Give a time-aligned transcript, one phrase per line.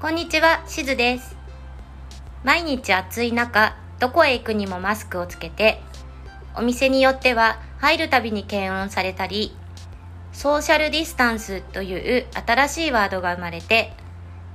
[0.00, 1.36] こんにちは、しずです。
[2.42, 5.82] 毎日暑い中、どこへ行くにもマスクをつけて、
[6.56, 9.54] お店によっては入るたびに検温されたり、
[10.32, 13.92] ソーシャルディスタンスという新しいワードが生まれて、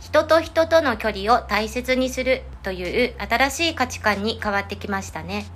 [0.00, 5.46] 人と人との距離を大切にするという新しい価値観に変わってきましたね。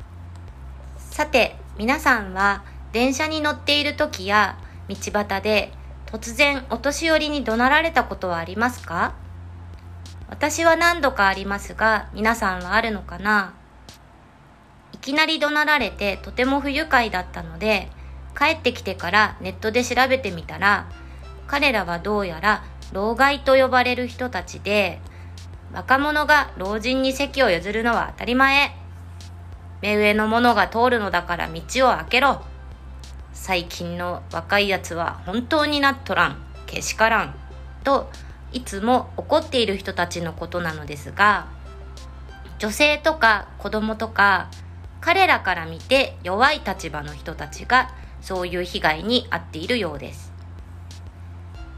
[0.98, 5.70] さて、皆さんは電車に乗っている時や道端で
[6.06, 9.14] 突然お年寄りに怒鳴られたことはありますか？
[10.28, 13.54] 私は何度かありますが、皆さんはあるのかな？
[14.92, 17.88] いきなり怒鳴られてとても不愉快だったので、
[18.36, 20.88] 帰ってきてからネットで調べてみたら、
[21.46, 25.00] 彼らはどうやら老害と呼ばれる人たちで、
[25.72, 28.74] 若者が老人に席を譲るのは当たり前。
[29.82, 32.42] 目上の者が通るのだから道を開けろ。
[33.32, 36.42] 最近の若いやつは本当になっとらん。
[36.66, 37.34] けしからん。
[37.84, 38.10] と、
[38.56, 41.46] いつも怒っている人たちのことなのですが、
[42.58, 44.48] 女性とか子供とか、
[45.02, 47.90] 彼らから見て弱い立場の人たちが
[48.22, 50.32] そういう被害に遭っているようです。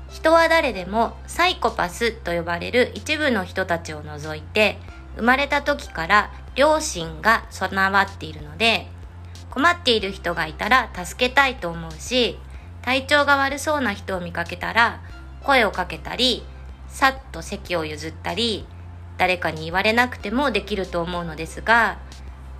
[0.08, 4.78] 人は誰でもサイコパスと呼ばれる一部の人たちを除いて
[5.16, 8.86] 生まれた時から両親が備わっているので
[9.50, 12.38] 困っている人がいたら助けたいと思うし
[12.82, 15.02] 体調が悪そうな人を見かけたら
[15.44, 16.42] 声をかけたり
[16.88, 18.66] さっと席を譲ったり
[19.16, 21.98] 誰かに言われなくてもできると思うのですが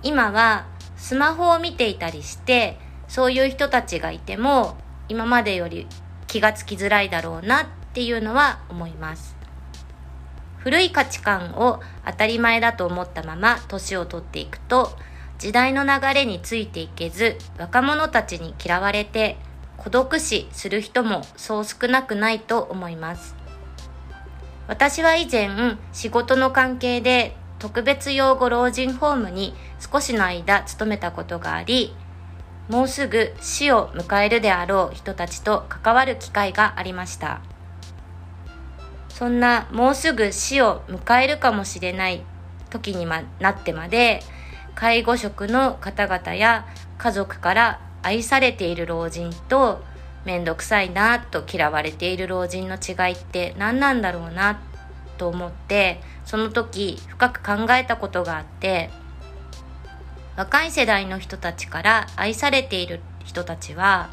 [0.03, 2.77] 今はスマホを見ていたりして
[3.07, 4.77] そういう人たちがいても
[5.07, 5.87] 今までより
[6.27, 9.35] 気がつきづらいだろうなっていうのは思います。
[10.59, 14.91] 古い価値観を当たり前だと思ったまま年を取っていくと
[15.37, 19.37] 時代の流れについていけず若者たちに嫌われて
[19.77, 23.38] 孤独死する人もそう少なくないと思います。
[24.69, 25.49] 私は以前
[25.93, 31.95] 仕事の関係で特別養護老人ホームに少しの間勤めたことがあり
[32.69, 37.41] もうすぐ死を迎えるであろう人たちと関わる機会がありました。
[39.09, 42.21] そんなもうすぐ死を迎えるかもしれない
[42.69, 44.21] 時になってまで
[44.75, 46.67] 介護職の方々や
[46.99, 49.81] 家族から愛されている老人と
[50.25, 54.59] 面倒くさいなと嫌われている老人の違いって何なんだろうな
[55.17, 58.89] と思ってその時深く考えたことがあって
[60.37, 64.09] 若い世代の人たちから愛されている人たちは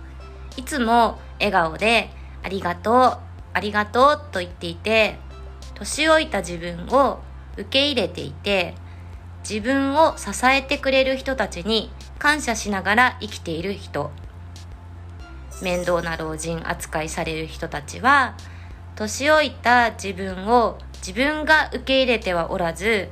[0.56, 2.11] いつも笑顔で
[2.43, 3.19] ありがとう
[3.53, 5.16] ありがとうと言っていて
[5.75, 7.21] 年老いた自分を
[7.56, 8.75] 受け入れていて
[9.49, 14.11] 自分を支えてくれる人たちに感謝しながら生きている人。
[15.62, 18.37] 面倒な老人扱いされる人たちは
[18.94, 23.09] 年老いた自分を自分が受け入れてはおらず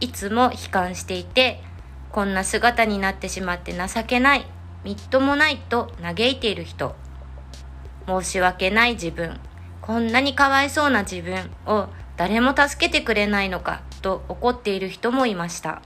[0.00, 1.62] いつも悲観していて
[2.10, 4.46] こんな姿になってしまって情けない
[4.84, 6.94] みっともないと嘆いている人
[8.06, 9.38] 申し訳ない自分
[9.80, 15.82] こんなにかわいそうな自分を誰も助けてくれないのかと怒っている人もいました。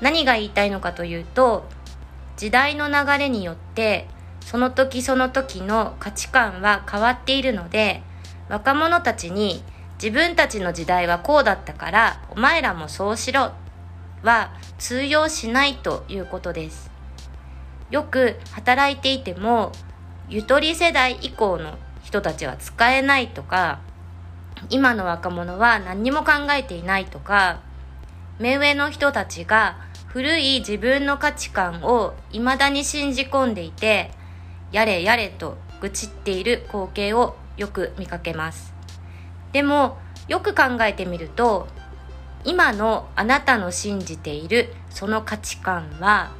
[0.00, 1.64] 何が言いたいのかというと
[2.36, 4.06] 時代の流れによって
[4.48, 8.02] その時その時の価値観は変わっているので
[8.48, 9.62] 若者たちに
[10.02, 13.52] 自分たちの時代はこうだったからお前らもそうしろ
[14.22, 16.90] は通用しないということです。
[17.90, 19.72] よく働いていても
[20.30, 23.80] ゆとり世代以降の人たちは使えないとか
[24.70, 27.60] 今の若者は何にも考えていないとか
[28.38, 29.76] 目上の人たちが
[30.06, 34.16] 古い自分の価値観を未だに信じ込んでいて
[34.72, 38.74] やれやれと愚痴っている光景をよく見かけます。
[39.52, 39.98] でも
[40.28, 41.68] よく考えてみると
[42.44, 46.32] 今のあなたの信じているその価値観は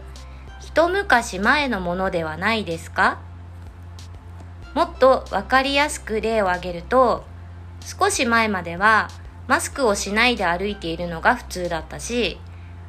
[0.61, 3.19] 一昔前のものではないですか？
[4.75, 7.25] もっと分かりやすく例を挙げると
[7.85, 9.09] 少し前までは
[9.47, 12.39] マスクをしないで歩いているのが普通だったし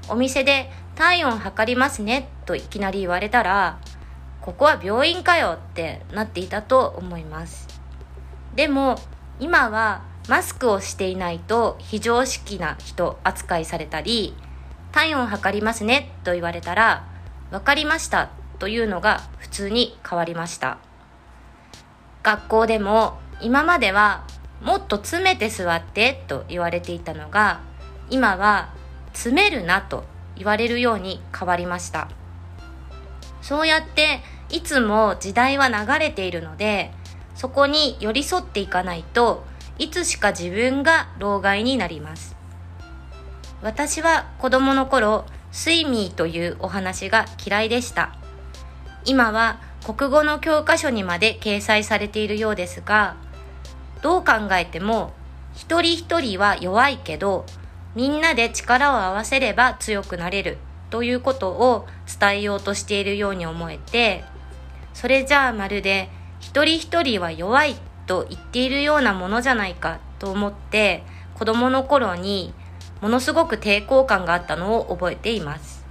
[0.09, 3.79] お店で体温測りますねといきなり言われたら
[4.41, 7.67] ここは病院かよってなっていたと思います。
[8.55, 8.95] でも
[9.39, 14.35] 今はマスクをしていないと非常識な人扱いされたり
[14.91, 17.07] 体温測りますねと言われたら
[17.51, 20.77] 分かりましたというのが普通に変わりました。
[22.21, 24.25] 学校でも今までは
[24.61, 27.61] もっと詰めて座ってと言われていたのが
[28.09, 28.73] 今は
[29.13, 30.03] 詰めるなと
[30.35, 32.09] 言われるように変わりました。
[33.49, 36.91] そうやっていつも時代は流れているので
[37.33, 39.43] そこに寄り添っていかないと
[39.79, 42.35] いつしか自分が老害になります。
[43.63, 48.13] 私は子供の頃スイミーというお話が嫌いでした。
[49.03, 53.15] 今は国語の教科書にまで掲載されているようですが
[54.03, 55.11] どう考えても
[55.55, 57.47] 一人一人は弱いけど
[57.95, 60.59] みんなで力を合わせれば強くなれる。
[60.89, 61.87] ということを
[62.19, 64.23] 伝えようとしているように思えて
[64.93, 66.09] それじゃあまるで
[66.39, 67.75] 一人一人は弱い
[68.05, 71.03] と言っているようなものじゃないかと思って
[71.35, 72.53] 子供の頃に
[73.01, 75.85] ものすごく抵抗感があったのを覚えています。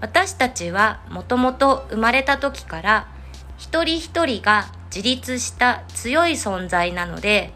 [0.00, 3.08] 私たちはもともと生まれた時から
[3.56, 7.52] 一人一人が自立した強い存在なので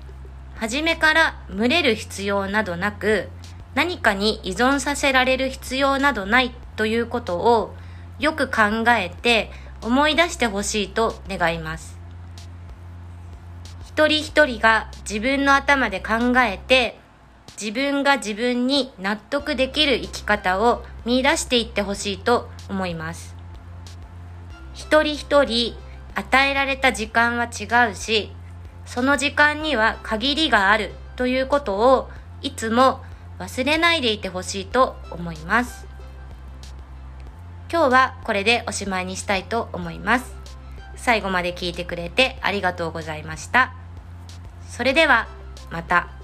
[0.56, 3.28] 初めから群れる必要などなく
[3.74, 7.74] 何かに依存させられる必要などないということを
[8.18, 9.50] よく考えて
[9.82, 11.98] 思い出してほしいと願います。
[13.86, 16.98] 一人一人が自分の頭で考えて
[17.60, 23.36] 自分が自分に納得できる生き方を見出していってほしいと思います。
[24.74, 25.76] 一人一人
[26.14, 28.32] 与えられた時間は違うし
[28.86, 32.08] その時間には限りがあるということを
[32.42, 33.00] いつも
[33.40, 35.86] 忘れないでいてほしいと思います。
[37.72, 40.34] 今日はこれでおしまいにしたいと思います。
[40.94, 43.72] 最後まで聞いてくれてありがとうございました。
[44.68, 45.26] それでは
[45.70, 46.19] また。